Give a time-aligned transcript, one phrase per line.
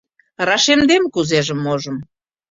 [0.47, 1.97] Рашемдем кузежым-можым